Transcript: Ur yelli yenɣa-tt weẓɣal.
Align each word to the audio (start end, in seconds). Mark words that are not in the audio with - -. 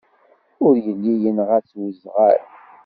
Ur 0.65 0.73
yelli 0.85 1.13
yenɣa-tt 1.21 1.77
weẓɣal. 1.81 2.41